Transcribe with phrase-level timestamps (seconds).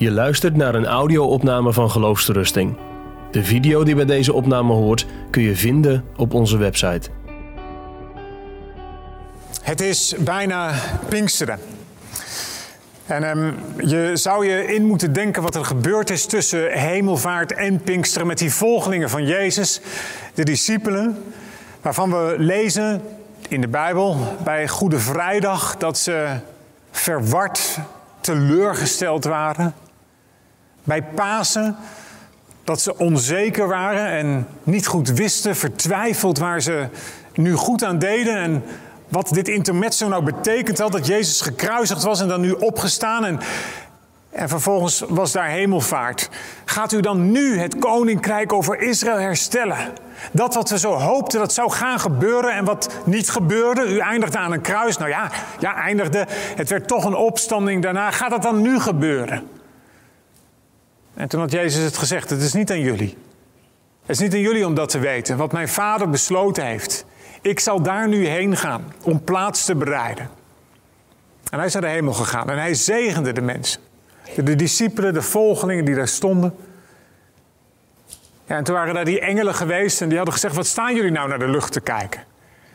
[0.00, 2.76] Je luistert naar een audio-opname van Geloofsterusting.
[3.30, 7.10] De video die bij deze opname hoort kun je vinden op onze website.
[9.62, 10.72] Het is bijna
[11.08, 11.58] Pinksteren.
[13.06, 17.80] En ehm, je zou je in moeten denken wat er gebeurd is tussen hemelvaart en
[17.80, 19.80] Pinksteren met die volgelingen van Jezus,
[20.34, 21.22] de discipelen,
[21.80, 23.02] waarvan we lezen
[23.48, 26.28] in de Bijbel bij Goede Vrijdag dat ze
[26.90, 27.78] verward,
[28.20, 29.74] teleurgesteld waren.
[30.90, 31.76] Bij Pasen
[32.64, 36.88] dat ze onzeker waren en niet goed wisten, vertwijfeld waar ze
[37.34, 38.62] nu goed aan deden en
[39.08, 43.40] wat dit intermezzo nou betekent had, dat Jezus gekruisigd was en dan nu opgestaan en,
[44.30, 46.28] en vervolgens was daar hemelvaart.
[46.64, 49.78] Gaat u dan nu het koninkrijk over Israël herstellen?
[50.32, 53.82] Dat wat we zo hoopten dat zou gaan gebeuren en wat niet gebeurde.
[53.82, 54.96] U eindigde aan een kruis.
[54.96, 56.26] Nou ja, ja, eindigde.
[56.56, 58.10] Het werd toch een opstanding daarna.
[58.10, 59.59] Gaat dat dan nu gebeuren?
[61.20, 63.16] En toen had Jezus het gezegd: Het is niet aan jullie.
[64.00, 65.36] Het is niet aan jullie om dat te weten.
[65.36, 67.04] Wat mijn vader besloten heeft.
[67.40, 70.28] Ik zal daar nu heen gaan om plaats te bereiden.
[71.50, 73.80] En hij is naar de hemel gegaan en hij zegende de mensen.
[74.44, 76.54] De discipelen, de volgelingen die daar stonden.
[78.46, 81.10] Ja, en toen waren daar die engelen geweest en die hadden gezegd: Wat staan jullie
[81.10, 82.24] nou naar de lucht te kijken?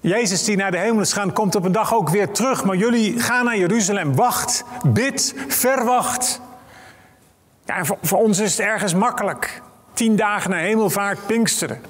[0.00, 2.64] Jezus die naar de hemel is gaan, komt op een dag ook weer terug.
[2.64, 4.14] Maar jullie gaan naar Jeruzalem.
[4.14, 6.40] Wacht, bid, verwacht.
[7.80, 9.62] Voor, voor ons is het ergens makkelijk.
[9.92, 11.80] Tien dagen naar hemelvaart, Pinksteren.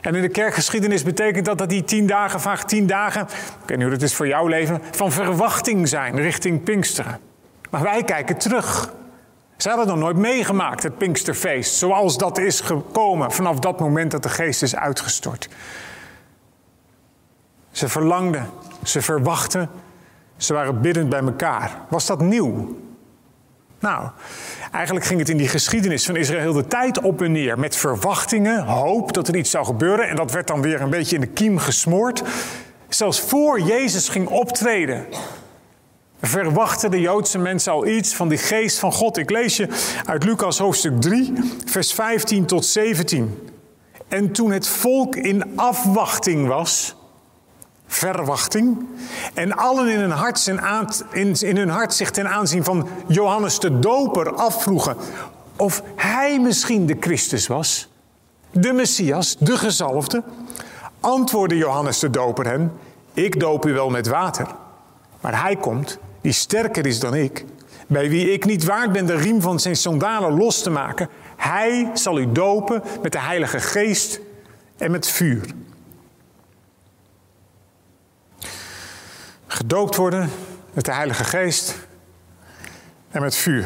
[0.00, 3.28] En in de kerkgeschiedenis betekent dat dat die tien dagen vaak tien dagen, ik
[3.66, 7.20] weet niet hoe dat is voor jouw leven, van verwachting zijn richting Pinksteren.
[7.70, 8.92] Maar wij kijken terug.
[9.56, 14.22] Ze hadden nog nooit meegemaakt, het Pinksterfeest, zoals dat is gekomen vanaf dat moment dat
[14.22, 15.48] de geest is uitgestort.
[17.70, 18.50] Ze verlangden,
[18.82, 19.70] ze verwachten,
[20.36, 21.70] ze waren biddend bij elkaar.
[21.88, 22.76] Was dat nieuw?
[23.80, 24.08] Nou,
[24.72, 27.58] eigenlijk ging het in die geschiedenis van Israël de tijd op en neer.
[27.58, 30.08] Met verwachtingen, hoop dat er iets zou gebeuren.
[30.08, 32.22] En dat werd dan weer een beetje in de kiem gesmoord.
[32.88, 35.06] Zelfs voor Jezus ging optreden,
[36.22, 39.16] verwachten de Joodse mensen al iets van die geest van God.
[39.16, 39.68] Ik lees je
[40.04, 41.32] uit Lucas hoofdstuk 3,
[41.64, 43.48] vers 15 tot 17.
[44.08, 46.96] En toen het volk in afwachting was,
[47.86, 48.86] verwachting.
[49.34, 50.46] En allen in hun, hart
[51.12, 54.96] in, in hun hart zich ten aanzien van Johannes de Doper afvroegen
[55.56, 57.88] of hij misschien de Christus was,
[58.50, 60.22] de Messias, de gezalfde,
[61.00, 62.72] antwoordde Johannes de Doper hen:
[63.12, 64.46] Ik doop u wel met water,
[65.20, 67.44] maar hij komt, die sterker is dan ik,
[67.86, 71.08] bij wie ik niet waard ben de riem van zijn sandalen los te maken.
[71.36, 74.20] Hij zal u dopen met de Heilige Geest
[74.76, 75.54] en met vuur.
[79.46, 80.30] Gedoopt worden
[80.72, 81.86] met de Heilige Geest
[83.10, 83.64] en met vuur.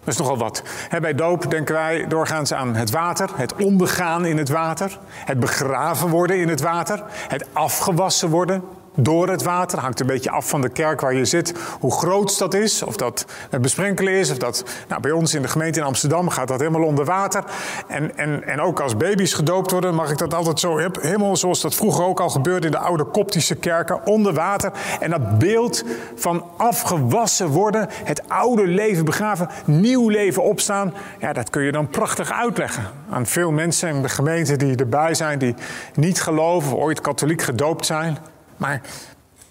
[0.00, 0.62] Dat is nogal wat.
[1.00, 6.08] bij doop denken wij doorgaans aan het water, het ondergaan in het water, het begraven
[6.08, 8.62] worden in het water, het afgewassen worden
[8.94, 9.78] door het water.
[9.78, 12.82] Hangt een beetje af van de kerk waar je zit, hoe groot dat is.
[12.82, 14.30] Of dat het besprenkelen is.
[14.30, 17.44] Of dat, nou, bij ons in de gemeente in Amsterdam gaat dat helemaal onder water.
[17.88, 21.60] En, en, en ook als baby's gedoopt worden, mag ik dat altijd zo, helemaal zoals
[21.60, 24.72] dat vroeger ook al gebeurde in de oude koptische kerken, onder water.
[25.00, 25.84] En dat beeld
[26.14, 30.94] van afgewassen worden, het oude leven begraven, nieuw leven opstaan.
[31.18, 35.14] Ja, dat kun je dan prachtig uitleggen aan veel mensen in de gemeente die erbij
[35.14, 35.54] zijn, die
[35.94, 38.18] niet geloven of ooit katholiek gedoopt zijn.
[38.60, 38.80] Maar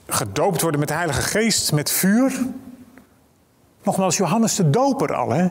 [0.08, 2.46] gedoopt worden met de Heilige Geest, met vuur.
[3.84, 5.48] Nogmaals, Johannes de Doper al, hè?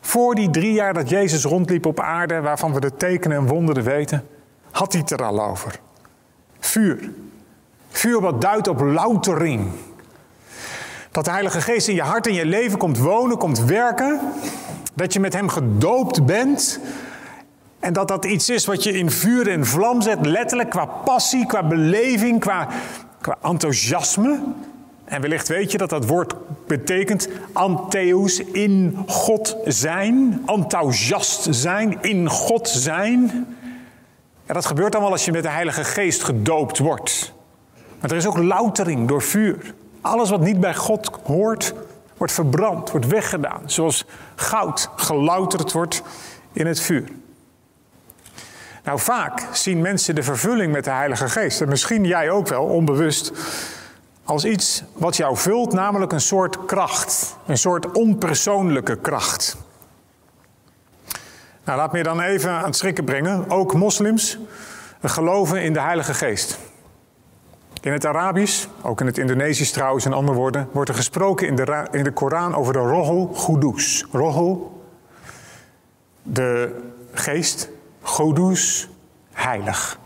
[0.00, 3.84] Voor die drie jaar dat Jezus rondliep op aarde, waarvan we de tekenen en wonderen
[3.84, 4.26] weten,
[4.70, 5.80] had hij het er al over.
[6.58, 7.10] Vuur.
[7.88, 9.70] Vuur wat duidt op loutering.
[11.10, 14.20] Dat de Heilige Geest in je hart en je leven komt wonen, komt werken.
[14.94, 16.80] Dat je met Hem gedoopt bent
[17.80, 21.46] en dat dat iets is wat je in vuur en vlam zet, letterlijk qua passie,
[21.46, 22.68] qua beleving, qua,
[23.20, 24.40] qua enthousiasme.
[25.04, 26.34] En wellicht weet je dat dat woord
[26.66, 33.46] betekent antheus, in God zijn, enthousiast zijn, in God zijn.
[34.46, 37.32] Dat gebeurt allemaal als je met de Heilige Geest gedoopt wordt.
[38.00, 39.74] Maar er is ook loutering door vuur.
[40.00, 41.74] Alles wat niet bij God hoort,
[42.16, 43.62] wordt verbrand, wordt weggedaan.
[43.64, 44.04] Zoals
[44.34, 46.02] goud gelouterd wordt
[46.52, 47.04] in het vuur.
[48.90, 52.64] Nou, vaak zien mensen de vervulling met de Heilige Geest, en misschien jij ook wel,
[52.64, 53.32] onbewust,
[54.24, 59.56] als iets wat jou vult, namelijk een soort kracht, een soort onpersoonlijke kracht.
[61.64, 63.50] Nou, laat me dan even aan het schrikken brengen.
[63.50, 64.38] Ook moslims
[65.02, 66.58] geloven in de Heilige Geest.
[67.80, 71.56] In het Arabisch, ook in het Indonesisch trouwens en andere woorden, wordt er gesproken in
[71.56, 74.06] de, in de Koran over de Rohel Gudus.
[74.12, 74.82] Rohel,
[76.22, 76.80] de
[77.12, 77.68] geest,
[78.00, 78.88] Godus,
[79.32, 79.98] heilig.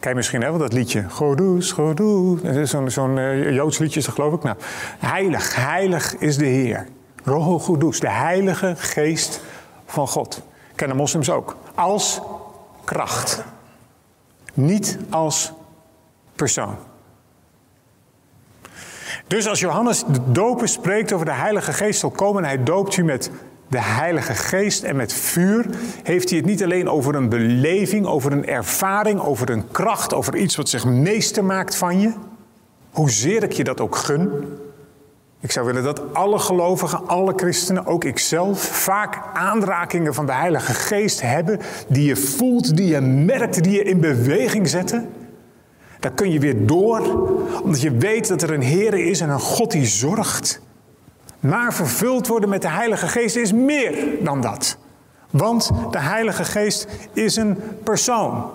[0.00, 1.08] Kijk misschien wel dat liedje.
[1.08, 2.70] Godus, Godus.
[2.70, 4.42] Zo'n zo'n uh, Joods liedje, geloof ik.
[4.42, 4.56] Nou,
[4.98, 6.86] heilig, heilig is de Heer.
[7.24, 9.40] Rohel Gudus, de heilige geest
[9.86, 10.42] van God.
[10.74, 11.56] Kennen moslims ook.
[11.74, 12.20] Als
[12.84, 13.44] kracht.
[14.54, 15.52] Niet als
[16.36, 16.76] persoon.
[19.26, 22.96] Dus als Johannes de dopen spreekt over de Heilige Geest zal komen en hij doopt
[22.96, 23.30] u met
[23.70, 25.66] de Heilige Geest en met vuur,
[26.02, 30.36] heeft hij het niet alleen over een beleving, over een ervaring, over een kracht, over
[30.36, 32.12] iets wat zich meester maakt van je.
[32.90, 34.30] Hoezeer ik je dat ook gun.
[35.40, 40.74] Ik zou willen dat alle gelovigen, alle christenen, ook ikzelf, vaak aanrakingen van de Heilige
[40.74, 45.08] Geest hebben, die je voelt, die je merkt, die je in beweging zetten.
[46.00, 47.28] Daar kun je weer door,
[47.62, 50.60] omdat je weet dat er een Heer is en een God die zorgt.
[51.40, 54.76] Maar vervuld worden met de Heilige Geest is meer dan dat.
[55.30, 58.50] Want de Heilige Geest is een persoon.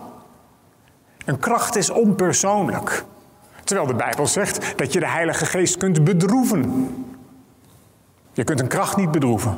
[1.25, 3.03] Een kracht is onpersoonlijk.
[3.63, 6.89] Terwijl de Bijbel zegt dat je de Heilige Geest kunt bedroeven.
[8.33, 9.57] Je kunt een kracht niet bedroeven,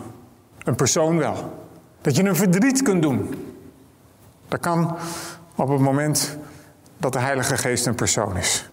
[0.63, 1.65] een persoon wel.
[2.01, 3.35] Dat je een verdriet kunt doen.
[4.47, 4.97] Dat kan
[5.55, 6.37] op het moment
[6.97, 8.69] dat de Heilige Geest een persoon is.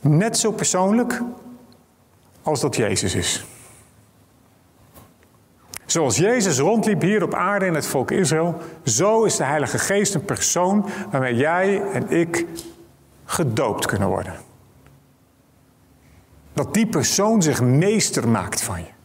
[0.00, 1.22] Net zo persoonlijk
[2.42, 3.44] als dat Jezus is.
[5.86, 10.14] Zoals Jezus rondliep hier op aarde in het volk Israël, zo is de Heilige Geest
[10.14, 12.46] een persoon waarmee jij en ik
[13.24, 14.34] gedoopt kunnen worden.
[16.52, 18.97] Dat die persoon zich meester maakt van je.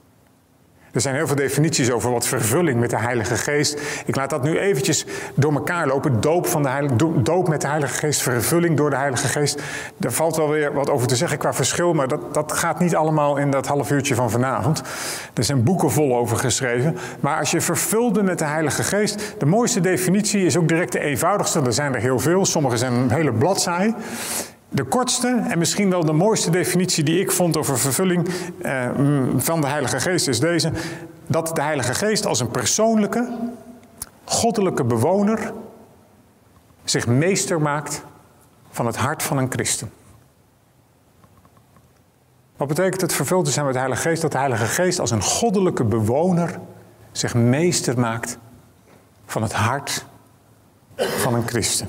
[0.93, 3.81] Er zijn heel veel definities over wat vervulling met de Heilige Geest.
[4.05, 5.05] Ik laat dat nu eventjes
[5.35, 6.21] door elkaar lopen.
[6.21, 9.61] Doop, van de Heilige, doop met de Heilige Geest, vervulling door de Heilige Geest.
[9.97, 12.95] Daar valt wel weer wat over te zeggen qua verschil, maar dat, dat gaat niet
[12.95, 14.81] allemaal in dat half uurtje van vanavond.
[15.33, 16.97] Er zijn boeken vol over geschreven.
[17.19, 20.99] Maar als je vervulde met de Heilige Geest, de mooiste definitie is ook direct de
[20.99, 21.61] eenvoudigste.
[21.61, 23.93] Er zijn er heel veel, sommige zijn een hele bladzij.
[24.73, 28.29] De kortste en misschien wel de mooiste definitie die ik vond over vervulling
[28.61, 28.89] eh,
[29.35, 30.71] van de Heilige Geest is deze:
[31.27, 33.37] dat de Heilige Geest als een persoonlijke,
[34.23, 35.53] goddelijke bewoner
[36.83, 38.03] zich meester maakt
[38.69, 39.91] van het hart van een christen.
[42.57, 44.21] Wat betekent het vervuld te zijn met de Heilige Geest?
[44.21, 46.59] Dat de Heilige Geest als een goddelijke bewoner
[47.11, 48.37] zich meester maakt
[49.25, 50.05] van het hart
[50.95, 51.87] van een christen.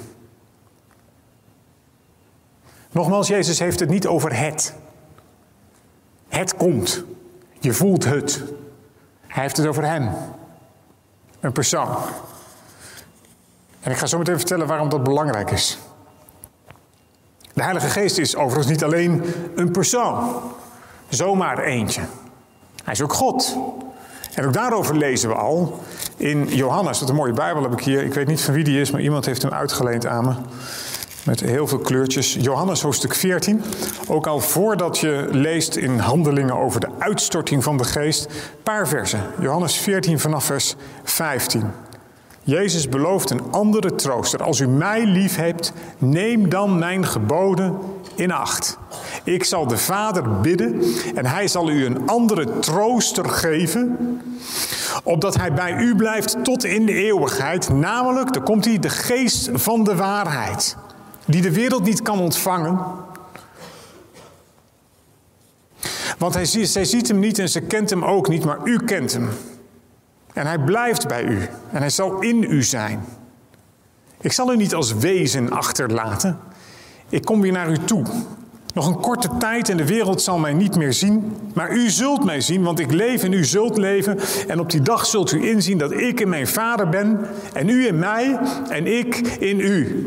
[2.95, 4.75] Nogmaals, Jezus heeft het niet over het.
[6.29, 7.05] Het komt.
[7.61, 8.43] Je voelt het.
[9.27, 10.11] Hij heeft het over hem.
[11.41, 11.97] Een persoon.
[13.81, 15.79] En ik ga zo meteen vertellen waarom dat belangrijk is.
[17.53, 19.25] De Heilige Geest is overigens niet alleen
[19.55, 20.41] een persoon.
[21.09, 22.03] Zomaar eentje.
[22.85, 23.57] Hij is ook God.
[24.35, 25.81] En ook daarover lezen we al
[26.17, 27.01] in Johannes.
[27.01, 28.05] Wat een mooie Bijbel heb ik hier.
[28.05, 30.35] Ik weet niet van wie die is, maar iemand heeft hem uitgeleend aan me.
[31.25, 32.37] Met heel veel kleurtjes.
[32.41, 33.63] Johannes hoofdstuk 14.
[34.09, 38.29] Ook al voordat je leest in handelingen over de uitstorting van de geest.
[38.63, 39.21] Paar versen.
[39.41, 40.75] Johannes 14 vanaf vers
[41.05, 41.63] 15.
[42.43, 44.43] Jezus belooft een andere trooster.
[44.43, 47.79] Als u mij lief hebt, neem dan mijn geboden
[48.15, 48.79] in acht.
[49.25, 50.83] Ik zal de Vader bidden
[51.15, 53.99] en hij zal u een andere trooster geven,
[55.03, 57.69] opdat hij bij u blijft tot in de eeuwigheid.
[57.69, 60.77] Namelijk, daar komt hij, de geest van de waarheid
[61.27, 62.79] die de wereld niet kan ontvangen.
[66.19, 69.13] Want hij, zij ziet hem niet en ze kent hem ook niet, maar u kent
[69.13, 69.29] hem.
[70.33, 71.39] En hij blijft bij u
[71.71, 73.05] en hij zal in u zijn.
[74.21, 76.39] Ik zal u niet als wezen achterlaten.
[77.09, 78.05] Ik kom weer naar u toe.
[78.75, 81.37] Nog een korte tijd en de wereld zal mij niet meer zien.
[81.55, 84.19] Maar u zult mij zien, want ik leef en u zult leven.
[84.49, 87.21] En op die dag zult u inzien dat ik in mijn Vader ben.
[87.53, 88.39] En u in mij
[88.69, 90.07] en ik in u.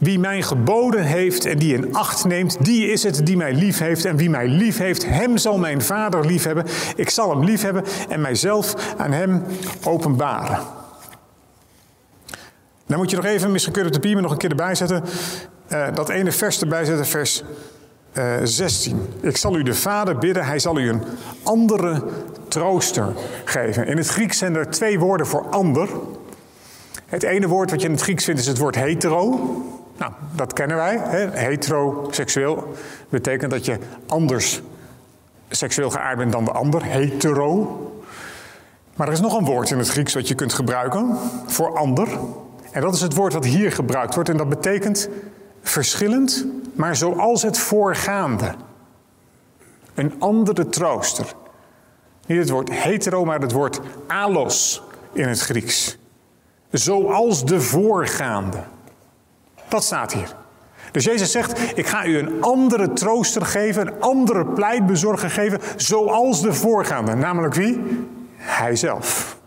[0.00, 3.78] Wie mij geboden heeft en die in acht neemt, die is het die mij lief
[3.78, 4.04] heeft.
[4.04, 6.64] En wie mij lief heeft, hem zal mijn vader lief hebben.
[6.96, 9.42] Ik zal hem lief hebben en mijzelf aan hem
[9.84, 10.58] openbaren.
[12.86, 15.04] Dan moet je nog even, misschien kun de nog een keer erbij zetten.
[15.68, 17.42] Uh, dat ene vers erbij zetten, vers
[18.12, 19.00] uh, eh, 16.
[19.20, 21.02] Ik zal u de Vader bidden, hij zal u een
[21.42, 22.02] andere
[22.48, 23.12] trooster
[23.44, 23.86] geven.
[23.86, 25.88] In het Grieks zijn er twee woorden voor ander.
[27.06, 29.79] Het ene woord wat je in het Grieks vindt is het woord hetero.
[30.00, 30.98] Nou, dat kennen wij.
[30.98, 31.30] Hè?
[31.30, 32.74] Heteroseksueel
[33.08, 34.62] betekent dat je anders
[35.48, 36.84] seksueel geaard bent dan de ander.
[36.84, 37.84] Hetero.
[38.94, 41.16] Maar er is nog een woord in het Grieks wat je kunt gebruiken
[41.46, 42.08] voor ander.
[42.70, 44.28] En dat is het woord wat hier gebruikt wordt.
[44.28, 45.08] En dat betekent
[45.62, 48.54] verschillend, maar zoals het voorgaande.
[49.94, 51.34] Een andere trooster.
[52.26, 55.98] Niet het woord hetero, maar het woord alos in het Grieks.
[56.70, 58.62] Zoals de voorgaande.
[59.70, 60.34] Dat staat hier.
[60.92, 66.42] Dus Jezus zegt, ik ga u een andere trooster geven, een andere pleitbezorger geven, zoals
[66.42, 67.14] de voorgaande.
[67.14, 67.80] Namelijk wie?
[68.36, 69.38] Hij zelf.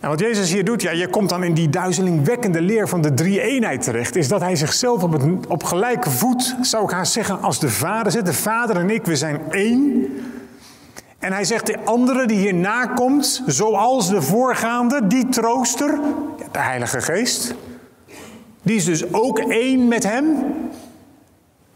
[0.00, 3.14] En wat Jezus hier doet, ja, je komt dan in die duizelingwekkende leer van de
[3.14, 7.58] drie-eenheid terecht, is dat hij zichzelf op, op gelijke voet, zou ik haast zeggen, als
[7.58, 8.26] de Vader zet.
[8.26, 10.06] De Vader en ik, we zijn één.
[11.18, 15.98] En hij zegt, de andere die hierna komt, zoals de voorgaande, die trooster,
[16.52, 17.54] de Heilige Geest,
[18.64, 20.36] die is dus ook één met hem.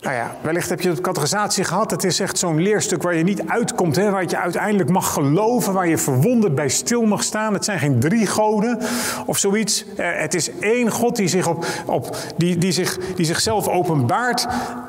[0.01, 1.91] Nou ja, wellicht heb je het categorisatie gehad.
[1.91, 3.97] Het is echt zo'n leerstuk waar je niet uitkomt.
[3.97, 5.73] Hè, waar je uiteindelijk mag geloven.
[5.73, 7.53] Waar je verwonderd bij stil mag staan.
[7.53, 8.79] Het zijn geen drie goden
[9.27, 9.85] of zoiets.
[9.97, 14.47] Eh, het is één God die, zich op, op, die, die, zich, die zichzelf openbaart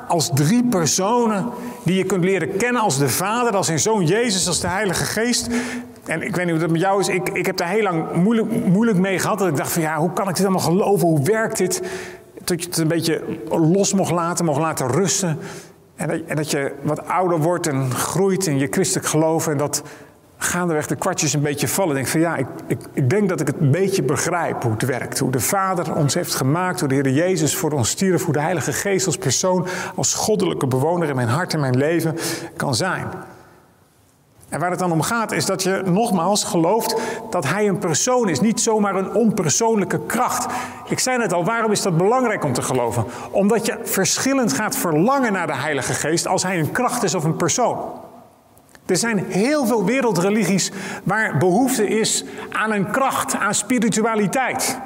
[0.07, 1.45] als drie personen.
[1.83, 5.05] Die je kunt leren kennen als de Vader, als zijn Zoon Jezus, als de Heilige
[5.05, 5.47] Geest.
[6.05, 7.07] En ik weet niet hoe dat met jou is.
[7.07, 9.39] Ik, ik heb daar heel lang moeilijk, moeilijk mee gehad.
[9.39, 11.07] Dat ik dacht van ja, hoe kan ik dit allemaal geloven?
[11.07, 11.81] Hoe werkt dit?
[12.43, 15.37] Dat je het een beetje los mocht laten, mocht laten rusten.
[15.95, 19.47] En dat, en dat je wat ouder wordt en groeit in je christelijk geloof.
[19.47, 19.83] En dat
[20.37, 21.95] gaandeweg de kwartjes een beetje vallen.
[21.95, 24.85] Denk van ja, ik, ik, ik denk dat ik het een beetje begrijp hoe het
[24.85, 25.19] werkt.
[25.19, 28.23] Hoe de Vader ons heeft gemaakt, hoe de Heer Jezus voor ons stierf.
[28.23, 32.15] Hoe de Heilige Geest als persoon, als goddelijke bewoner in mijn hart en mijn leven
[32.55, 33.07] kan zijn.
[34.49, 36.95] En waar het dan om gaat is dat je nogmaals gelooft
[37.29, 40.53] dat hij een persoon is, niet zomaar een onpersoonlijke kracht.
[40.87, 43.05] Ik zei net al, waarom is dat belangrijk om te geloven?
[43.31, 47.23] Omdat je verschillend gaat verlangen naar de Heilige Geest als hij een kracht is of
[47.23, 47.77] een persoon.
[48.85, 50.71] Er zijn heel veel wereldreligies
[51.03, 54.79] waar behoefte is aan een kracht, aan spiritualiteit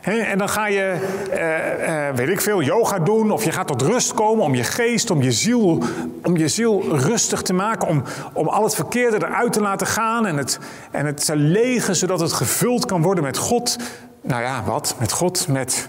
[0.00, 0.94] en dan ga je,
[1.32, 4.64] uh, uh, weet ik veel, yoga doen of je gaat tot rust komen om je
[4.64, 5.82] geest, om je ziel,
[6.24, 8.02] om je ziel rustig te maken, om,
[8.32, 10.58] om al het verkeerde eruit te laten gaan en het,
[10.90, 13.76] en het te legen zodat het gevuld kan worden met God.
[14.20, 14.94] Nou ja, wat?
[14.98, 15.88] Met God, met,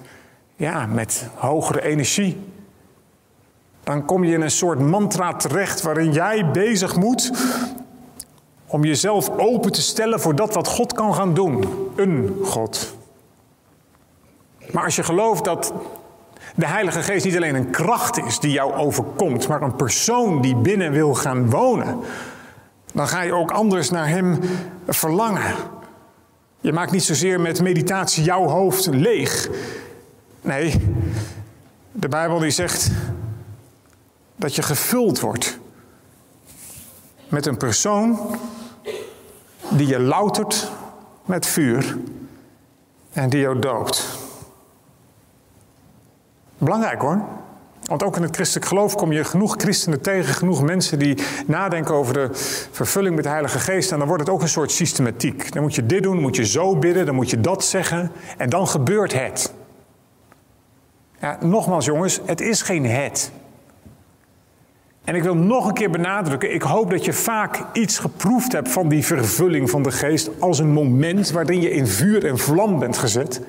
[0.56, 2.39] ja, met hogere energie.
[3.84, 7.32] Dan kom je in een soort mantra terecht waarin jij bezig moet
[8.68, 11.65] om jezelf open te stellen voor dat wat God kan gaan doen.
[11.96, 13.00] Een God.
[14.72, 15.74] Maar als je gelooft dat
[16.56, 20.56] de Heilige Geest niet alleen een kracht is die jou overkomt, maar een persoon die
[20.56, 22.00] binnen wil gaan wonen,
[22.94, 24.39] dan ga je ook anders naar Hem
[24.88, 25.56] verlangen.
[26.60, 29.50] Je maakt niet zozeer met meditatie jouw hoofd leeg.
[30.41, 30.88] Nee,
[31.91, 32.91] de Bijbel die zegt
[34.36, 35.60] dat je gevuld wordt
[37.30, 38.38] met een persoon
[39.70, 40.72] die je loutert
[41.25, 41.98] met vuur
[43.13, 44.21] en die jou doopt.
[46.63, 47.22] Belangrijk hoor.
[47.86, 51.94] Want ook in het christelijk geloof kom je genoeg christenen tegen, genoeg mensen die nadenken
[51.94, 52.30] over de
[52.72, 53.91] vervulling met de Heilige Geest.
[53.91, 55.53] En dan wordt het ook een soort systematiek.
[55.53, 58.12] Dan moet je dit doen, dan moet je zo bidden, dan moet je dat zeggen.
[58.38, 59.53] En dan gebeurt het.
[61.20, 63.32] Ja, nogmaals jongens, het is geen het.
[65.03, 68.70] En ik wil nog een keer benadrukken, ik hoop dat je vaak iets geproefd hebt
[68.70, 72.80] van die vervulling van de geest als een moment waarin je in vuur en vlam
[72.80, 73.41] bent gezet.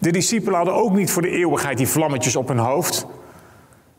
[0.00, 3.06] De discipelen hadden ook niet voor de eeuwigheid die vlammetjes op hun hoofd.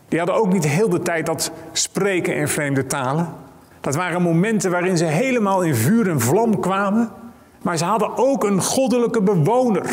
[0.08, 3.34] Die hadden ook niet heel de tijd dat spreken in vreemde talen.
[3.82, 7.10] Dat waren momenten waarin ze helemaal in vuur en vlam kwamen.
[7.62, 9.90] Maar ze hadden ook een goddelijke bewoner.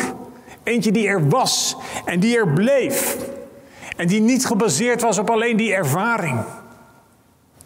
[0.63, 3.17] Eentje die er was en die er bleef.
[3.97, 6.39] En die niet gebaseerd was op alleen die ervaring.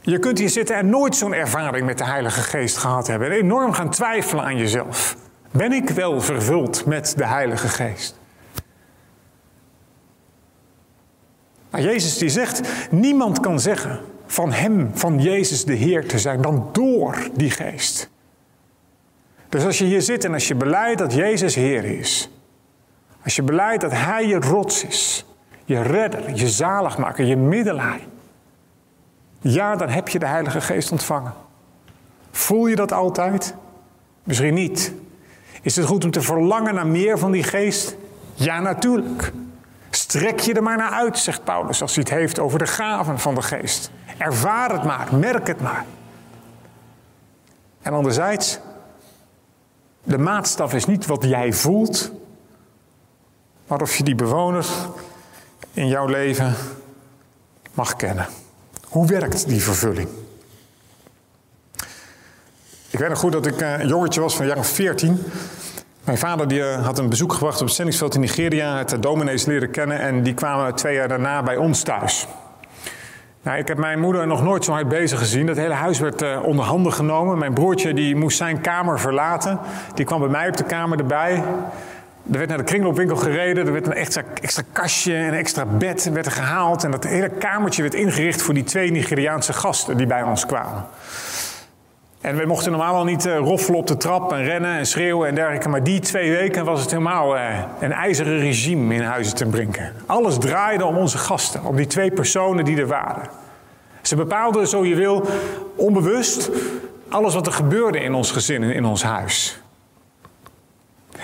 [0.01, 3.31] Je kunt hier zitten en nooit zo'n ervaring met de Heilige Geest gehad hebben.
[3.31, 5.15] En enorm gaan twijfelen aan jezelf.
[5.51, 8.20] Ben ik wel vervuld met de Heilige Geest?
[11.71, 12.61] Maar Jezus die zegt,
[12.91, 18.09] niemand kan zeggen van Hem, van Jezus de Heer te zijn, dan door die geest.
[19.49, 22.29] Dus als je hier zit en als je beleidt dat Jezus Heer is,
[23.23, 25.25] als je beleidt dat Hij je rots is,
[25.65, 27.99] je redder, je zaligmaker, je middelaar,
[29.39, 31.33] ja, dan heb je de Heilige Geest ontvangen.
[32.31, 33.55] Voel je dat altijd?
[34.23, 34.93] Misschien niet.
[35.61, 37.95] Is het goed om te verlangen naar meer van die geest?
[38.33, 39.31] Ja, natuurlijk.
[40.11, 43.19] Strek je er maar naar uit, zegt Paulus, als hij het heeft over de gaven
[43.19, 43.91] van de geest.
[44.17, 45.85] Ervaar het maar, merk het maar.
[47.81, 48.59] En anderzijds,
[50.03, 52.11] de maatstaf is niet wat jij voelt,
[53.67, 54.65] maar of je die bewoner
[55.73, 56.55] in jouw leven
[57.73, 58.27] mag kennen.
[58.87, 60.09] Hoe werkt die vervulling?
[62.89, 65.23] Ik weet nog goed dat ik eh, een jongetje was van of 14.
[66.03, 69.45] Mijn vader die eh, had een bezoek gebracht op het zendingsveld in Nigeria, het dominees
[69.45, 72.27] leren kennen en die kwamen twee jaar daarna bij ons thuis.
[73.43, 75.47] Nou, ik heb mijn moeder nog nooit zo hard bezig gezien.
[75.47, 77.37] Het hele huis werd uh, onder handen genomen.
[77.37, 79.59] Mijn broertje die moest zijn kamer verlaten.
[79.93, 81.33] Die kwam bij mij op de kamer erbij.
[82.31, 83.65] Er werd naar de kringloopwinkel gereden.
[83.65, 86.83] Er werd een extra, extra kastje en een extra bed werd er gehaald.
[86.83, 90.85] En dat hele kamertje werd ingericht voor die twee Nigeriaanse gasten die bij ons kwamen.
[92.21, 95.27] En we mochten normaal al niet uh, roffelen op de trap en rennen en schreeuwen
[95.27, 95.69] en dergelijke.
[95.69, 99.91] Maar die twee weken was het helemaal uh, een ijzeren regime in huizen te brinken.
[100.05, 103.29] Alles draaide om onze gasten, om die twee personen die er waren.
[104.01, 105.25] Ze bepaalden, zo je wil,
[105.75, 106.49] onbewust
[107.09, 109.61] alles wat er gebeurde in ons gezin en in ons huis.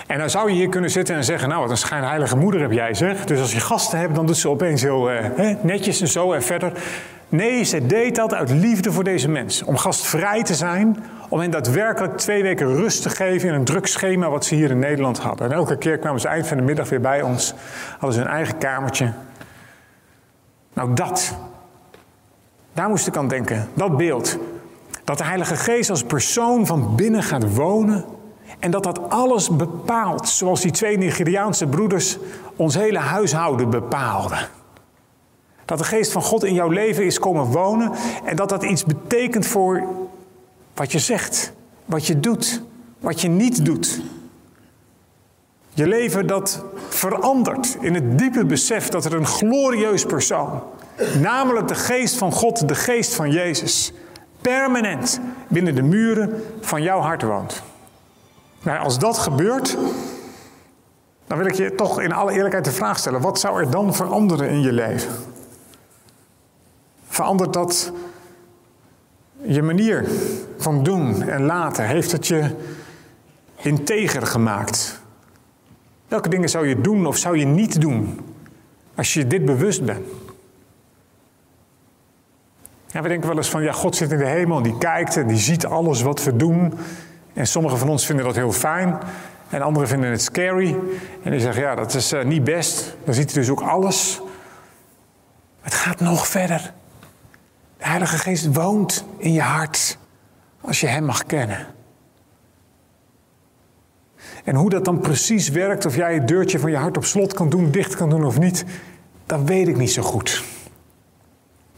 [0.06, 2.72] En dan zou je hier kunnen zitten en zeggen, nou wat een schijnheilige moeder heb
[2.72, 3.24] jij zeg.
[3.24, 5.20] Dus als je gasten hebt, dan doet ze opeens heel uh,
[5.62, 6.72] netjes en zo en verder.
[7.28, 9.66] Nee, ze deed dat uit liefde voor deze mensen.
[9.66, 13.86] Om gastvrij te zijn, om hen daadwerkelijk twee weken rust te geven in een druk
[13.86, 15.46] schema wat ze hier in Nederland hadden.
[15.46, 17.54] En elke keer kwamen ze eind van de middag weer bij ons,
[17.90, 19.12] hadden ze hun eigen kamertje.
[20.72, 21.36] Nou, dat,
[22.72, 24.38] daar moest ik aan denken, dat beeld.
[25.04, 28.04] Dat de Heilige Geest als persoon van binnen gaat wonen
[28.58, 32.18] en dat dat alles bepaalt, zoals die twee Nigeriaanse broeders
[32.56, 34.38] ons hele huishouden bepaalden.
[35.68, 37.92] Dat de geest van God in jouw leven is komen wonen
[38.24, 39.82] en dat dat iets betekent voor
[40.74, 41.52] wat je zegt,
[41.84, 42.62] wat je doet,
[42.98, 44.00] wat je niet doet.
[45.74, 50.62] Je leven dat verandert in het diepe besef dat er een glorieus persoon,
[51.20, 53.92] namelijk de geest van God, de geest van Jezus,
[54.40, 57.62] permanent binnen de muren van jouw hart woont.
[58.62, 59.76] Nou, als dat gebeurt,
[61.26, 63.94] dan wil ik je toch in alle eerlijkheid de vraag stellen: wat zou er dan
[63.94, 65.36] veranderen in je leven?
[67.18, 67.92] Verandert dat
[69.42, 70.08] je manier
[70.58, 71.86] van doen en laten?
[71.86, 72.50] Heeft het je
[73.56, 75.00] integer gemaakt?
[76.08, 78.20] Welke dingen zou je doen of zou je niet doen
[78.94, 80.06] als je dit bewust bent?
[82.86, 85.16] Ja, we denken wel eens van, ja, God zit in de hemel en die kijkt
[85.16, 86.74] en die ziet alles wat we doen.
[87.32, 88.98] En sommigen van ons vinden dat heel fijn
[89.48, 90.76] en anderen vinden het scary.
[91.22, 92.96] En die zeggen, ja, dat is uh, niet best.
[93.04, 94.20] Dan ziet hij dus ook alles.
[95.60, 96.76] Het gaat nog verder.
[97.78, 99.98] De Heilige Geest woont in je hart
[100.60, 101.66] als je Hem mag kennen.
[104.44, 107.34] En hoe dat dan precies werkt, of jij het deurtje van je hart op slot
[107.34, 108.64] kan doen, dicht kan doen of niet,
[109.26, 110.44] dat weet ik niet zo goed.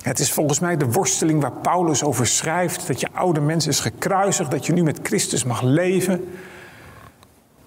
[0.02, 3.80] Het is volgens mij de worsteling waar Paulus over schrijft: dat je oude mens is
[3.80, 6.28] gekruisigd, dat je nu met Christus mag leven.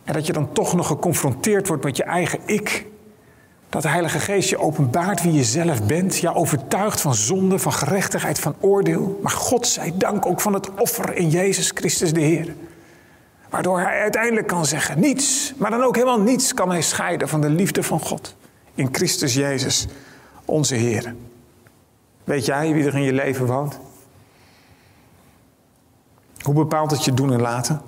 [0.04, 2.86] En dat je dan toch nog geconfronteerd wordt met je eigen ik.
[3.74, 6.18] Dat de Heilige Geest je openbaart wie je zelf bent.
[6.18, 9.20] Ja, overtuigt van zonde, van gerechtigheid, van oordeel.
[9.22, 12.56] Maar God zij dank ook van het offer in Jezus Christus de Heer.
[13.50, 17.42] Waardoor hij uiteindelijk kan zeggen: niets, maar dan ook helemaal niets kan hij scheiden van
[17.42, 18.36] de liefde van God.
[18.76, 19.88] In Christus Jezus,
[20.46, 21.16] onze Heer.
[22.24, 23.80] Weet jij wie er in je leven woont?
[26.42, 27.82] Hoe bepaalt het je doen en laten?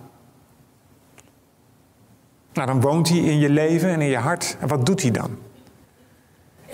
[2.53, 4.57] Nou, dan woont hij in je leven en in je hart.
[4.59, 5.37] En wat doet hij dan?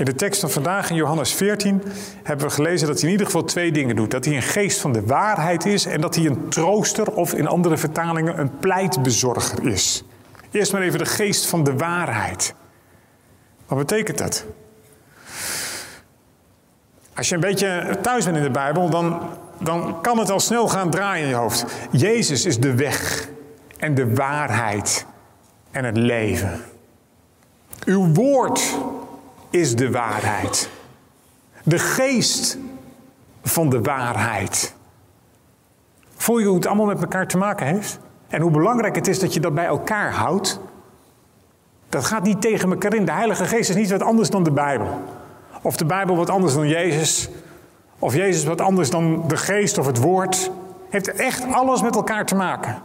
[0.02, 1.84] In de tekst van vandaag in Johannes 14
[2.24, 4.12] hebben we gelezen dat hij in ieder geval twee dingen doet.
[4.12, 7.48] Dat hij een geest van de waarheid is en dat hij een trooster of in
[7.48, 10.04] andere vertalingen een pleitbezorger is.
[10.52, 12.54] Eerst maar even de geest van de waarheid.
[13.66, 14.46] Wat betekent dat?
[17.16, 19.22] Als je een beetje thuis bent in de Bijbel, dan,
[19.60, 21.66] dan kan het al snel gaan draaien in je hoofd.
[21.92, 23.30] Jezus is de weg
[23.78, 25.06] en de waarheid
[25.72, 26.62] en het leven.
[27.86, 28.76] Uw woord
[29.52, 30.70] is de waarheid.
[31.64, 32.58] De geest
[33.44, 34.74] van de waarheid.
[36.16, 38.00] Voel je hoe het allemaal met elkaar te maken heeft?
[38.28, 40.60] En hoe belangrijk het is dat je dat bij elkaar houdt?
[41.90, 43.06] Dat gaat niet tegen elkaar in.
[43.06, 45.02] De Heilige Geest is niet wat anders dan de Bijbel.
[45.62, 47.30] Of de Bijbel wat anders dan Jezus.
[48.00, 50.52] Of Jezus wat anders dan de geest of het woord.
[50.90, 52.82] Heeft echt alles met elkaar te maken.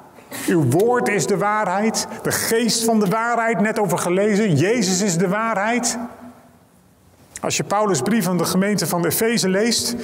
[0.47, 2.09] Uw woord is de waarheid.
[2.23, 4.55] De geest van de waarheid, net over gelezen.
[4.55, 5.99] Jezus is de waarheid.
[7.47, 9.95] Als je Paulus' brief aan de gemeente van Efeze leest,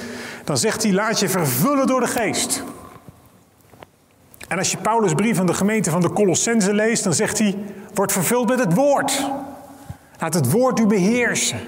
[0.45, 2.63] dan zegt hij: laat je vervullen door de geest.
[4.49, 7.59] En als je Paulus' brief aan de gemeente van de Colossense leest, dan zegt hij:
[7.95, 9.31] word vervuld met het woord.
[10.19, 11.59] Laat het woord u beheersen.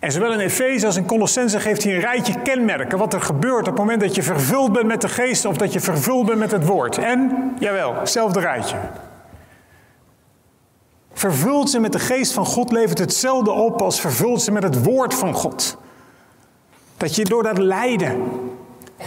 [0.00, 2.98] En zowel in Efeze als in Colossense geeft hij een rijtje kenmerken.
[2.98, 5.72] Wat er gebeurt op het moment dat je vervuld bent met de geest of dat
[5.72, 6.98] je vervuld bent met het woord.
[6.98, 8.76] En, jawel, hetzelfde rijtje.
[11.14, 14.84] Vervuld ze met de geest van God levert hetzelfde op als vervuld ze met het
[14.84, 15.76] woord van God.
[16.96, 18.22] Dat je door dat lijden,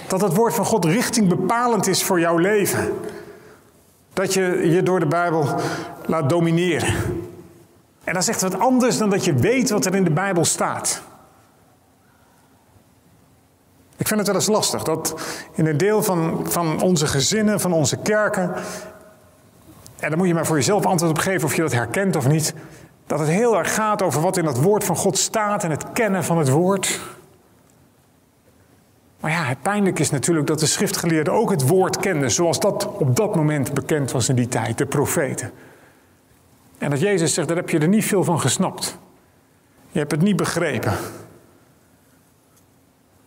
[0.08, 2.94] dat het woord van God richting bepalend is voor jouw leven.
[4.14, 5.56] Dat je je door de Bijbel
[6.06, 6.94] laat domineren.
[8.04, 10.46] En dat is echt wat anders dan dat je weet wat er in de Bijbel
[10.46, 11.02] staat.
[13.98, 15.16] Ik vind het wel eens lastig dat
[15.54, 18.54] in een deel van, van onze gezinnen, van onze kerken,
[20.00, 22.28] en dan moet je maar voor jezelf antwoord op geven of je dat herkent of
[22.28, 22.54] niet,
[23.06, 25.92] dat het heel erg gaat over wat in dat woord van God staat en het
[25.92, 27.00] kennen van het woord.
[29.20, 32.88] Maar ja, het pijnlijk is natuurlijk dat de schriftgeleerden ook het woord kenden zoals dat
[32.88, 35.52] op dat moment bekend was in die tijd, de profeten.
[36.78, 38.98] En dat Jezus zegt, daar heb je er niet veel van gesnapt.
[39.92, 40.94] Je hebt het niet begrepen.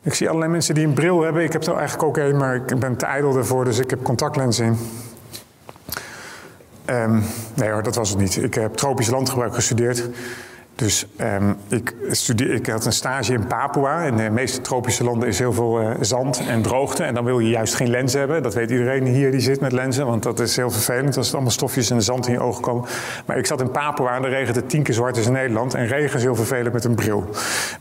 [0.03, 1.43] Ik zie allerlei mensen die een bril hebben.
[1.43, 4.03] Ik heb er eigenlijk ook een, maar ik ben te ijdel daarvoor, dus ik heb
[4.03, 4.79] contactlenzen in.
[6.91, 7.23] Um,
[7.55, 8.37] nee hoor, dat was het niet.
[8.37, 10.09] Ik heb tropisch landgebruik gestudeerd.
[10.75, 14.03] Dus um, ik, studeer, ik had een stage in Papua.
[14.03, 17.03] In de meeste tropische landen is heel veel uh, zand en droogte.
[17.03, 18.43] En dan wil je juist geen lenzen hebben.
[18.43, 20.07] Dat weet iedereen hier die zit met lenzen.
[20.07, 22.89] Want dat is heel vervelend als het allemaal stofjes en zand in je ogen komen.
[23.27, 25.75] Maar ik zat in Papua en regent het tien keer zwart als in Nederland.
[25.75, 27.29] En regen is heel vervelend met een bril.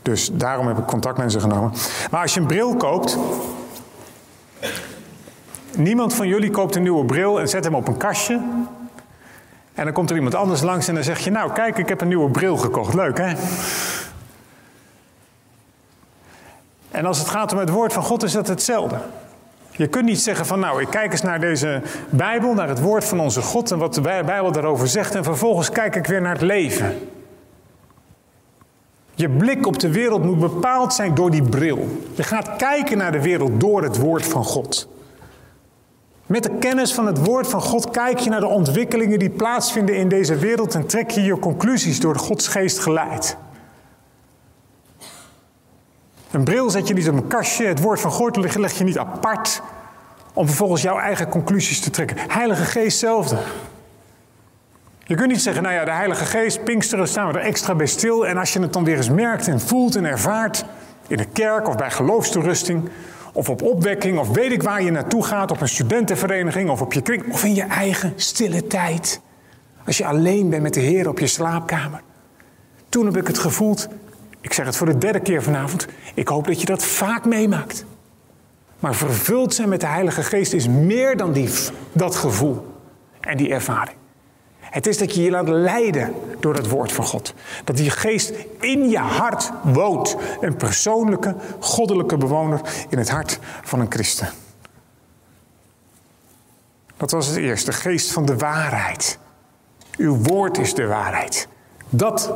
[0.02, 1.72] Dus daarom heb ik contactlenzen genomen.
[2.10, 3.18] Maar als je een bril koopt...
[5.76, 8.40] Niemand van jullie koopt een nieuwe bril en zet hem op een kastje
[9.80, 12.00] en dan komt er iemand anders langs en dan zeg je: Nou, kijk, ik heb
[12.00, 12.94] een nieuwe bril gekocht.
[12.94, 13.32] Leuk, hè?
[16.90, 18.98] En als het gaat om het woord van God, is dat hetzelfde.
[19.70, 23.04] Je kunt niet zeggen van nou, ik kijk eens naar deze Bijbel, naar het woord
[23.04, 26.32] van onze God en wat de Bijbel daarover zegt en vervolgens kijk ik weer naar
[26.32, 27.08] het leven.
[29.14, 31.98] Je blik op de wereld moet bepaald zijn door die bril.
[32.14, 34.88] Je gaat kijken naar de wereld door het woord van God.
[36.30, 39.96] Met de kennis van het woord van God kijk je naar de ontwikkelingen die plaatsvinden
[39.96, 43.36] in deze wereld en trek je je conclusies door Gods geest geleid.
[46.30, 48.98] Een bril zet je niet op een kastje, het woord van God leg je niet
[48.98, 49.62] apart
[50.32, 52.16] om vervolgens jouw eigen conclusies te trekken.
[52.28, 53.36] Heilige Geest hetzelfde.
[55.04, 57.86] Je kunt niet zeggen, nou ja, de Heilige Geest, Pinksteren staan we er extra bij
[57.86, 58.26] stil.
[58.26, 60.64] En als je het dan weer eens merkt en voelt en ervaart,
[61.06, 62.90] in de kerk of bij geloofstoerusting,
[63.32, 66.92] of op opwekking, of weet ik waar je naartoe gaat, op een studentenvereniging of op
[66.92, 69.20] je kring, of in je eigen stille tijd.
[69.86, 72.02] Als je alleen bent met de Heer op je slaapkamer.
[72.88, 73.88] Toen heb ik het gevoeld,
[74.40, 77.84] ik zeg het voor de derde keer vanavond, ik hoop dat je dat vaak meemaakt.
[78.78, 81.50] Maar vervuld zijn met de Heilige Geest is meer dan die,
[81.92, 82.66] dat gevoel
[83.20, 83.96] en die ervaring.
[84.70, 87.34] Het is dat je je laat leiden door het woord van God.
[87.64, 90.16] Dat die geest in je hart woont.
[90.40, 94.28] Een persoonlijke, goddelijke bewoner in het hart van een christen.
[96.96, 99.18] Dat was het eerste, geest van de waarheid.
[99.96, 101.48] Uw woord is de waarheid.
[101.88, 102.34] Dat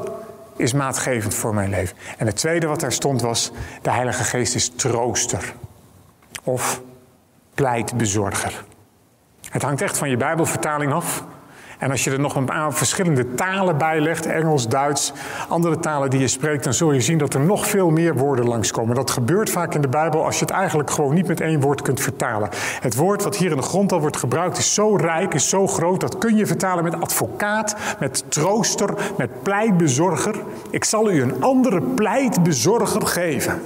[0.56, 1.96] is maatgevend voor mijn leven.
[2.18, 3.50] En het tweede wat daar stond was,
[3.82, 5.54] de Heilige Geest is trooster.
[6.44, 6.82] Of
[7.54, 8.64] pleitbezorger.
[9.50, 11.24] Het hangt echt van je Bijbelvertaling af.
[11.78, 15.12] En als je er nog een paar verschillende talen bij legt, Engels, Duits,
[15.48, 18.48] andere talen die je spreekt, dan zul je zien dat er nog veel meer woorden
[18.48, 18.94] langskomen.
[18.94, 21.82] Dat gebeurt vaak in de Bijbel als je het eigenlijk gewoon niet met één woord
[21.82, 22.48] kunt vertalen.
[22.80, 25.66] Het woord wat hier in de grond al wordt gebruikt is zo rijk, is zo
[25.66, 30.34] groot, dat kun je vertalen met advocaat, met trooster, met pleitbezorger.
[30.70, 33.60] Ik zal u een andere pleitbezorger geven.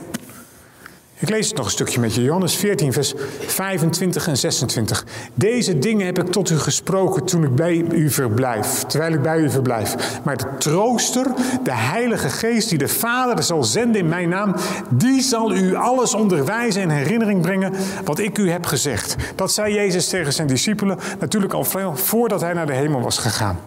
[1.21, 2.23] Ik lees het nog een stukje met je.
[2.23, 3.15] Johannes 14, vers
[3.47, 5.05] 25 en 26.
[5.35, 9.39] Deze dingen heb ik tot u gesproken toen ik bij u verblijf, terwijl ik bij
[9.39, 10.21] u verblijf.
[10.25, 11.27] Maar de trooster,
[11.63, 14.55] de Heilige Geest, die de Vader zal zenden in mijn naam,
[14.89, 17.73] die zal u alles onderwijzen en herinnering brengen
[18.05, 19.17] wat ik u heb gezegd.
[19.35, 23.61] Dat zei Jezus tegen zijn discipelen, natuurlijk al voordat hij naar de hemel was gegaan.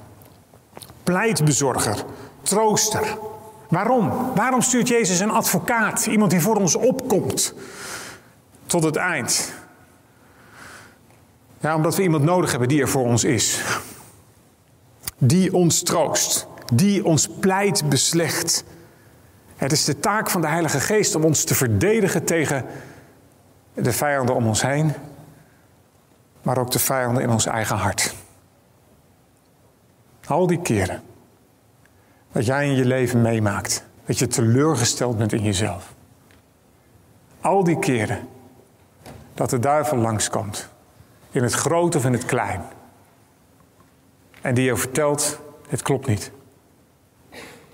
[1.04, 2.04] Pleitbezorger,
[2.42, 3.18] trooster.
[3.72, 4.34] Waarom?
[4.36, 6.06] Waarom stuurt Jezus een advocaat?
[6.06, 7.54] Iemand die voor ons opkomt
[8.66, 9.54] tot het eind.
[11.60, 13.62] Ja, omdat we iemand nodig hebben die er voor ons is.
[15.18, 16.48] Die ons troost.
[16.74, 18.64] Die ons pleit beslecht.
[19.56, 22.66] Het is de taak van de Heilige Geest om ons te verdedigen tegen
[23.74, 24.94] de vijanden om ons heen.
[26.42, 28.16] Maar ook de vijanden in ons eigen hart.
[30.26, 31.11] Al die keren
[32.32, 33.86] wat jij in je leven meemaakt.
[34.06, 35.94] Dat je teleurgesteld bent in jezelf.
[37.42, 38.28] Al die keren
[39.34, 40.70] dat de duivel langskomt.
[41.32, 42.62] In het groot of in het klein.
[44.42, 46.32] En die je vertelt, het klopt niet.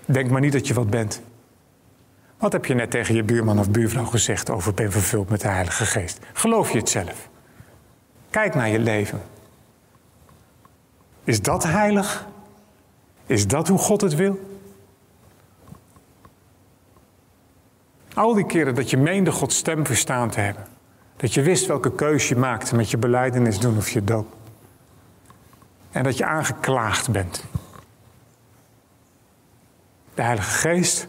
[0.06, 1.22] Denk maar niet dat je wat bent.
[2.38, 5.48] Wat heb je net tegen je buurman of buurvrouw gezegd over ben vervuld met de
[5.48, 6.20] Heilige Geest?
[6.34, 7.30] Geloof je het zelf?
[8.30, 9.22] Kijk naar je leven.
[11.24, 12.28] Is dat heilig?
[13.28, 14.58] Is dat hoe God het wil?
[18.14, 20.66] Al die keren dat je meende Gods stem verstaan te hebben.
[21.16, 24.36] Dat je wist welke keus je maakte met je beleidenis doen of je doop.
[25.92, 27.44] en dat je aangeklaagd bent.
[30.14, 31.08] De Heilige Geest,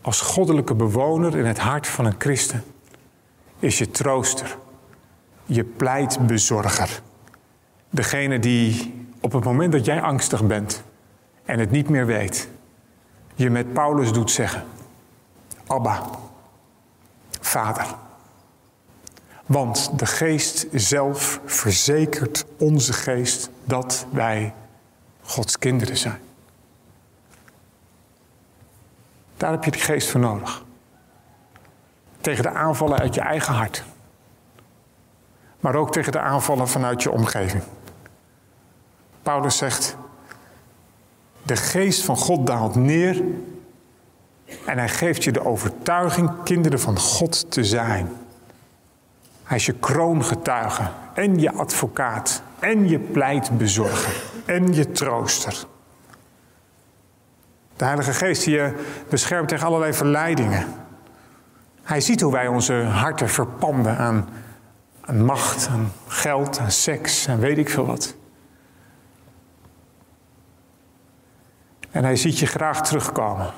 [0.00, 2.64] als goddelijke bewoner in het hart van een christen,
[3.58, 4.58] is je trooster,
[5.44, 7.02] je pleitbezorger.
[7.90, 10.82] Degene die op het moment dat jij angstig bent
[11.44, 12.48] en het niet meer weet,
[13.34, 14.64] je met Paulus doet zeggen:
[15.66, 16.02] Abba,
[17.40, 17.86] Vader.
[19.46, 24.54] Want de geest zelf verzekert onze geest dat wij
[25.22, 26.20] Gods kinderen zijn.
[29.36, 30.64] Daar heb je de geest voor nodig.
[32.20, 33.84] Tegen de aanvallen uit je eigen hart.
[35.60, 37.62] Maar ook tegen de aanvallen vanuit je omgeving.
[39.22, 39.96] Paulus zegt:
[41.42, 43.22] De geest van God daalt neer
[44.64, 48.08] en hij geeft je de overtuiging kinderen van God te zijn.
[49.42, 50.82] Hij is je kroongetuige
[51.14, 55.64] en je advocaat en je pleitbezorger en je trooster.
[57.76, 58.74] De Heilige Geest die je
[59.08, 60.66] beschermt tegen allerlei verleidingen.
[61.82, 64.28] Hij ziet hoe wij onze harten verpanden aan,
[65.00, 68.14] aan macht, aan geld, aan seks en weet ik veel wat.
[71.90, 73.50] En hij ziet je graag terugkomen.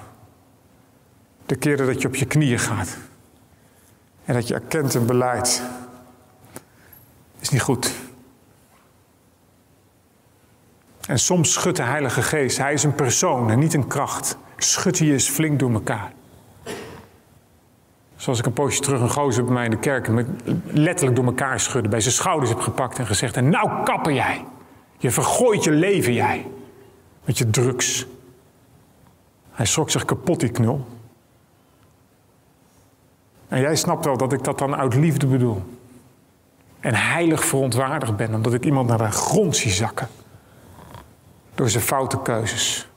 [1.47, 2.97] De keren dat je op je knieën gaat.
[4.25, 5.63] En dat je erkent en beleidt.
[7.41, 7.95] Is niet goed.
[11.09, 12.59] En soms schudt de Heilige Geest.
[12.59, 14.37] Hij is een persoon en niet een kracht.
[14.57, 16.13] Schudt hij eens flink door elkaar.
[18.17, 20.09] Zoals ik een poosje terug een gozer bij mij in de kerk
[20.67, 21.91] letterlijk door elkaar schudden.
[21.91, 24.45] Bij zijn schouders heb gepakt en gezegd: En nou kappen jij.
[24.99, 26.47] Je vergooit je leven jij.
[27.25, 28.07] Met je drugs.
[29.53, 30.87] Hij schrok zich kapot, die knul.
[33.49, 35.63] En jij snapt wel dat ik dat dan uit liefde bedoel.
[36.81, 40.09] En heilig verontwaardigd ben omdat ik iemand naar de grond zie zakken.
[41.55, 42.89] Door zijn foute keuzes.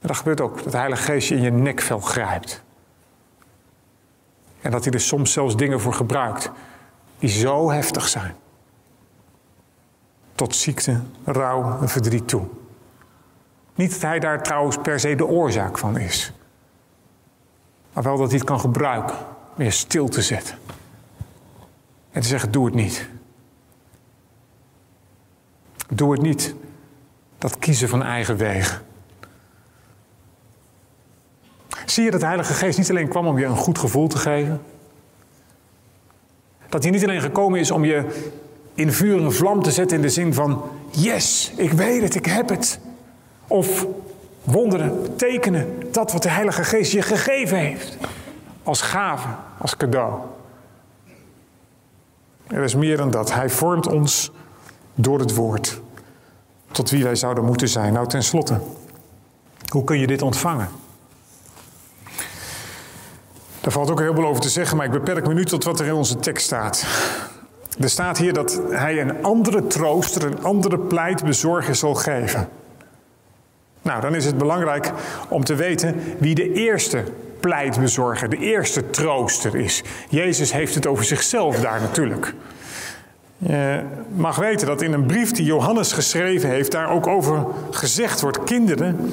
[0.00, 2.62] En dat gebeurt ook, dat de Heilige Geest je in je nekvel grijpt.
[4.60, 6.50] En dat hij er soms zelfs dingen voor gebruikt
[7.18, 8.34] die zo heftig zijn.
[10.34, 12.46] Tot ziekte, rouw en verdriet toe.
[13.74, 16.32] Niet dat hij daar trouwens per se de oorzaak van is.
[17.92, 19.16] Maar wel dat hij het kan gebruiken
[19.56, 20.58] om je stil te zetten.
[22.10, 23.08] En te zeggen, doe het niet.
[25.88, 26.54] Doe het niet.
[27.38, 28.82] Dat kiezen van eigen wegen.
[31.86, 34.18] Zie je dat de Heilige Geest niet alleen kwam om je een goed gevoel te
[34.18, 34.62] geven?
[36.68, 38.24] Dat hij niet alleen gekomen is om je
[38.74, 42.26] in vuur en vlam te zetten in de zin van: Yes, ik weet het, ik
[42.26, 42.80] heb het.
[43.46, 43.86] Of
[44.42, 47.96] wonderen, tekenen, dat wat de Heilige Geest je gegeven heeft.
[48.62, 49.28] Als gave,
[49.58, 50.20] als cadeau.
[52.46, 53.32] Er is meer dan dat.
[53.32, 54.32] Hij vormt ons
[54.94, 55.80] door het woord.
[56.70, 57.92] Tot wie wij zouden moeten zijn.
[57.92, 58.60] Nou, tenslotte,
[59.68, 60.68] hoe kun je dit ontvangen?
[63.60, 65.80] Daar valt ook heel veel over te zeggen, maar ik beperk me nu tot wat
[65.80, 66.84] er in onze tekst staat.
[67.80, 72.48] Er staat hier dat hij een andere trooster, een andere pleitbezorger zal geven.
[73.84, 74.92] Nou, dan is het belangrijk
[75.28, 77.04] om te weten wie de eerste
[77.40, 79.82] pleitbezorger, de eerste trooster is.
[80.08, 82.34] Jezus heeft het over zichzelf daar natuurlijk.
[83.38, 83.80] Je
[84.14, 88.44] mag weten dat in een brief die Johannes geschreven heeft, daar ook over gezegd wordt:
[88.44, 89.12] Kinderen,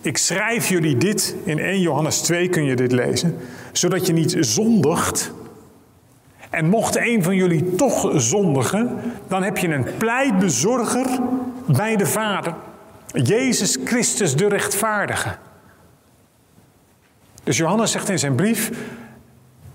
[0.00, 3.36] ik schrijf jullie dit, in 1 Johannes 2 kun je dit lezen,
[3.72, 5.32] zodat je niet zondigt.
[6.50, 11.06] En mocht een van jullie toch zondigen, dan heb je een pleitbezorger
[11.66, 12.54] bij de Vader.
[13.12, 15.36] Jezus Christus de rechtvaardige.
[17.44, 18.70] Dus Johannes zegt in zijn brief: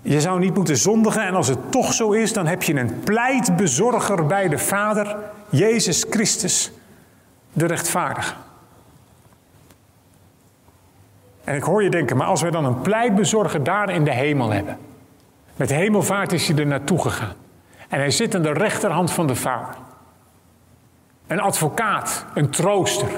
[0.02, 3.00] Je zou niet moeten zondigen, en als het toch zo is, dan heb je een
[3.00, 5.16] pleitbezorger bij de Vader,
[5.48, 6.70] Jezus Christus
[7.52, 8.34] de rechtvaardige.
[11.44, 14.50] En ik hoor je denken, maar als we dan een pleitbezorger daar in de hemel
[14.50, 14.78] hebben.
[15.56, 17.34] Met hemelvaart is hij er naartoe gegaan.
[17.88, 19.74] En hij zit aan de rechterhand van de Vader.
[21.28, 23.08] Een advocaat, een trooster.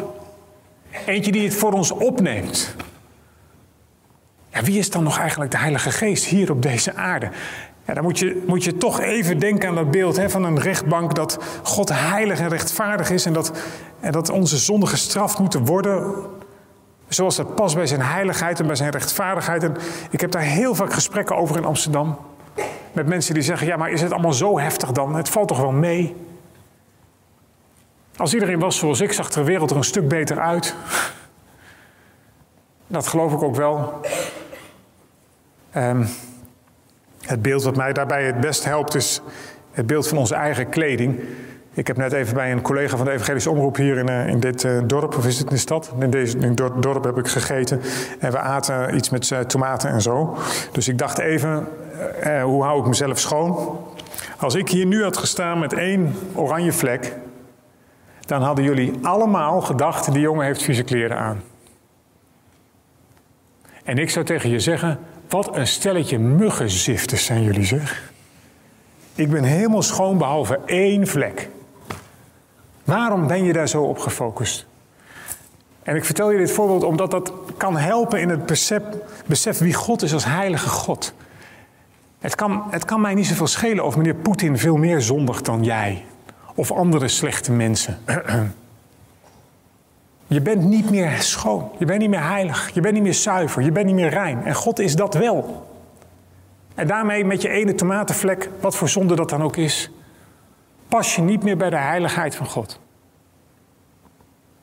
[1.07, 2.75] Eentje die het voor ons opneemt.
[4.49, 7.31] Ja, wie is dan nog eigenlijk de Heilige Geest hier op deze aarde?
[7.87, 10.61] Ja, dan moet je, moet je toch even denken aan dat beeld hè, van een
[10.61, 13.53] rechtbank dat God heilig en rechtvaardig is en dat,
[14.01, 16.15] en dat onze zonden gestraft moeten worden
[17.09, 19.63] zoals dat past bij zijn heiligheid en bij zijn rechtvaardigheid.
[19.63, 19.77] En
[20.11, 22.19] ik heb daar heel vaak gesprekken over in Amsterdam.
[22.93, 25.15] Met mensen die zeggen, ja maar is het allemaal zo heftig dan?
[25.15, 26.15] Het valt toch wel mee?
[28.21, 30.75] Als iedereen was zoals ik, zag de wereld er een stuk beter uit.
[32.87, 34.01] Dat geloof ik ook wel.
[35.77, 36.09] Um,
[37.21, 39.21] het beeld wat mij daarbij het best helpt is
[39.73, 41.21] het beeld van onze eigen kleding.
[41.73, 44.41] Ik heb net even bij een collega van de Evangelische Omroep hier in, uh, in
[44.41, 45.93] dit uh, dorp, of is het in de stad?
[45.99, 47.81] In, deze, dit dorp heb ik gegeten.
[48.19, 50.37] En we aten iets met uh, tomaten en zo.
[50.73, 51.69] Dus ik dacht even,
[52.43, 53.79] hoe hou ik mezelf schoon?
[54.39, 57.13] Als ik hier nu had gestaan met één oranje vlek,
[58.31, 61.43] dan hadden jullie allemaal gedacht, die jongen heeft vieze kleren aan.
[63.85, 68.13] En ik zou tegen je zeggen, wat een stelletje muggenzifters zijn jullie zeg.
[69.15, 71.49] Ik ben helemaal schoon behalve één vlek.
[72.85, 74.67] Waarom ben je daar zo op gefocust?
[75.83, 78.83] En ik vertel je dit voorbeeld omdat dat kan helpen in het besef,
[79.27, 81.15] besef wie God is als heilige God.
[82.19, 85.65] Het kan, het kan mij niet zoveel schelen of meneer Poetin veel meer zondigt dan
[85.65, 86.05] jij.
[86.55, 87.99] Of andere slechte mensen.
[90.27, 91.71] Je bent niet meer schoon.
[91.79, 92.71] Je bent niet meer heilig.
[92.75, 93.63] Je bent niet meer zuiver.
[93.63, 94.45] Je bent niet meer rein.
[94.45, 95.69] En God is dat wel.
[96.75, 99.91] En daarmee met je ene tomatenvlek, wat voor zonde dat dan ook is,
[100.89, 102.81] pas je niet meer bij de heiligheid van God.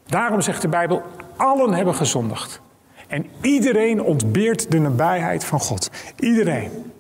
[0.06, 1.02] Daarom zegt de Bijbel,
[1.36, 2.62] allen hebben gezondigd.
[3.08, 5.92] En iedereen ontbeert de nabijheid van God.
[6.20, 6.92] Iedereen.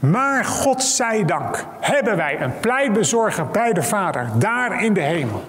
[0.00, 5.44] Maar God zij dank hebben wij een pleitbezorger bij de Vader, daar in de hemel.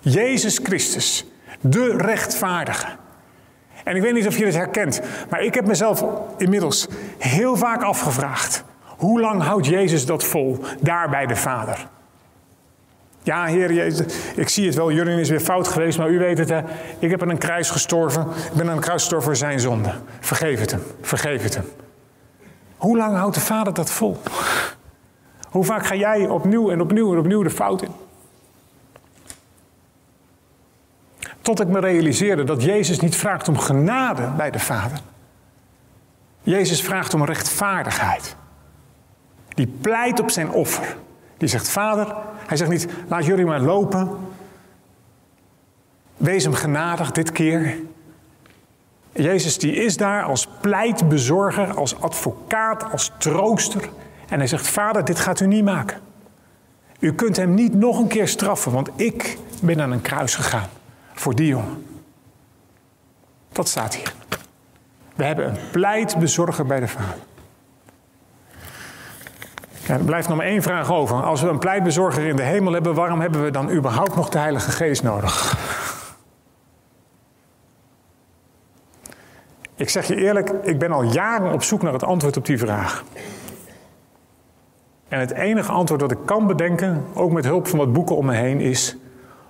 [0.00, 1.24] Jezus Christus,
[1.60, 2.86] de rechtvaardige.
[3.84, 6.04] En ik weet niet of je het herkent, maar ik heb mezelf
[6.36, 6.88] inmiddels
[7.18, 8.64] heel vaak afgevraagd.
[8.84, 11.86] Hoe lang houdt Jezus dat vol, daar bij de Vader?
[13.22, 16.38] Ja, Heer Jezus, ik zie het wel, jullie is weer fout geweest, maar u weet
[16.38, 16.60] het, hè?
[16.98, 18.22] ik heb aan een kruis gestorven.
[18.22, 19.92] Ik ben aan een kruis gestorven voor zijn zonde.
[20.20, 21.64] Vergeef het hem, vergeef het hem.
[22.78, 24.16] Hoe lang houdt de Vader dat vol?
[25.50, 27.92] Hoe vaak ga jij opnieuw en opnieuw en opnieuw de fout in?
[31.40, 34.98] Tot ik me realiseerde dat Jezus niet vraagt om genade bij de Vader.
[36.42, 38.36] Jezus vraagt om rechtvaardigheid.
[39.48, 40.96] Die pleit op zijn offer.
[41.36, 42.14] Die zegt, Vader,
[42.46, 44.08] hij zegt niet, laat jullie maar lopen.
[46.16, 47.76] Wees hem genadig dit keer.
[49.22, 53.88] Jezus die is daar als pleitbezorger, als advocaat, als trooster.
[54.28, 56.00] En hij zegt, Vader, dit gaat u niet maken.
[56.98, 60.68] U kunt hem niet nog een keer straffen, want ik ben aan een kruis gegaan
[61.14, 61.86] voor die jongen.
[63.52, 64.12] Dat staat hier.
[65.14, 67.16] We hebben een pleitbezorger bij de Vader.
[69.86, 71.22] Er blijft nog maar één vraag over.
[71.22, 74.38] Als we een pleitbezorger in de hemel hebben, waarom hebben we dan überhaupt nog de
[74.38, 75.56] Heilige Geest nodig?
[79.78, 82.58] Ik zeg je eerlijk, ik ben al jaren op zoek naar het antwoord op die
[82.58, 83.04] vraag.
[85.08, 88.26] En het enige antwoord dat ik kan bedenken, ook met hulp van wat boeken om
[88.26, 88.96] me heen, is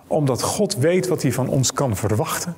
[0.07, 2.55] omdat God weet wat hij van ons kan verwachten.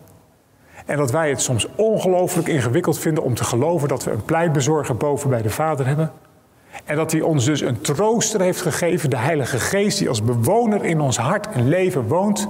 [0.87, 4.97] En dat wij het soms ongelooflijk ingewikkeld vinden om te geloven dat we een pleitbezorger
[4.97, 6.13] boven bij de Vader hebben.
[6.85, 10.85] En dat hij ons dus een trooster heeft gegeven, de Heilige Geest, die als bewoner
[10.85, 12.49] in ons hart en leven woont.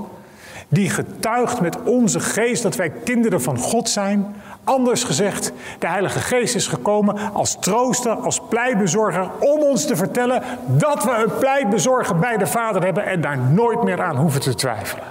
[0.69, 4.35] Die getuigt met onze geest dat wij kinderen van God zijn.
[4.71, 10.43] Anders gezegd, de Heilige Geest is gekomen als trooster, als pleitbezorger, om ons te vertellen
[10.67, 14.55] dat we een pleitbezorger bij de Vader hebben en daar nooit meer aan hoeven te
[14.55, 15.05] twijfelen.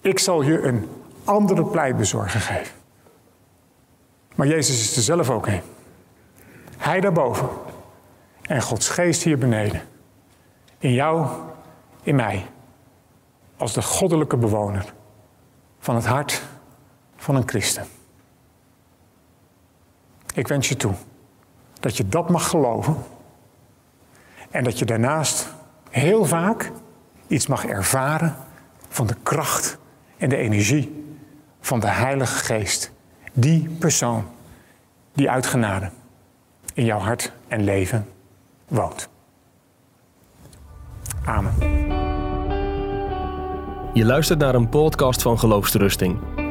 [0.00, 0.88] Ik zal je een
[1.24, 2.74] andere pleitbezorger geven.
[4.34, 5.62] Maar Jezus is er zelf ook heen.
[6.76, 7.48] Hij daarboven.
[8.42, 9.82] En Gods geest hier beneden.
[10.78, 11.26] In jou,
[12.02, 12.46] in mij.
[13.56, 14.92] Als de goddelijke bewoner
[15.78, 16.42] van het hart
[17.20, 17.86] van een christen.
[20.34, 20.94] Ik wens je toe
[21.80, 22.96] dat je dat mag geloven
[24.50, 25.48] en dat je daarnaast
[25.90, 26.72] heel vaak
[27.26, 28.36] iets mag ervaren
[28.88, 29.78] van de kracht
[30.16, 31.14] en de energie
[31.60, 32.92] van de Heilige Geest.
[33.32, 34.24] Die persoon
[35.12, 35.90] die uit genade
[36.74, 38.08] in jouw hart en leven
[38.68, 39.08] woont.
[41.24, 41.52] Amen.
[43.94, 46.39] Je luistert naar een podcast van Geloofsterusting.